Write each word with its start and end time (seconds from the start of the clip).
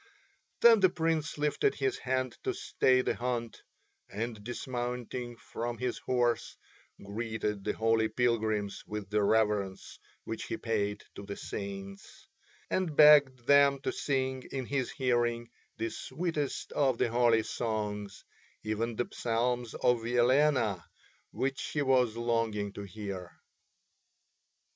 Then 0.61 0.79
the 0.79 0.89
Prince 0.89 1.37
lifted 1.37 1.75
his 1.75 1.99
hand 1.99 2.35
to 2.43 2.55
stay 2.55 3.01
the 3.03 3.13
hunt, 3.13 3.61
and 4.09 4.43
dismounting 4.43 5.35
from 5.37 5.77
his 5.77 5.99
horse, 5.99 6.57
greeted 7.05 7.63
the 7.63 7.73
holy 7.73 8.07
pilgrims 8.07 8.83
with 8.87 9.11
the 9.11 9.21
reverence 9.21 9.99
which 10.23 10.45
he 10.45 10.57
paid 10.57 11.03
to 11.13 11.21
the 11.23 11.35
Saints, 11.35 12.25
and 12.71 12.95
begged 12.95 13.45
them 13.45 13.79
to 13.81 13.91
sing 13.91 14.41
in 14.51 14.65
his 14.65 14.89
hearing 14.89 15.51
the 15.77 15.91
sweetest 15.91 16.71
of 16.71 16.97
the 16.97 17.11
holy 17.11 17.43
songs, 17.43 18.23
even 18.63 18.95
the 18.95 19.07
psalm 19.13 19.67
of 19.83 20.03
Elena, 20.03 20.83
which 21.29 21.61
he 21.73 21.83
was 21.83 22.17
longing 22.17 22.73
to 22.73 22.81
hear. 22.81 23.31